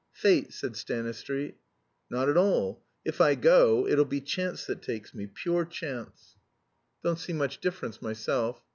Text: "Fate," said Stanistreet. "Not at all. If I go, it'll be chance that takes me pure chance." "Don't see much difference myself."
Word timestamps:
"Fate," 0.13 0.51
said 0.51 0.75
Stanistreet. 0.75 1.57
"Not 2.09 2.27
at 2.27 2.35
all. 2.35 2.83
If 3.05 3.21
I 3.21 3.35
go, 3.35 3.85
it'll 3.85 4.03
be 4.03 4.19
chance 4.19 4.65
that 4.65 4.81
takes 4.81 5.13
me 5.13 5.27
pure 5.27 5.63
chance." 5.63 6.37
"Don't 7.03 7.19
see 7.19 7.33
much 7.33 7.59
difference 7.59 8.01
myself." 8.01 8.63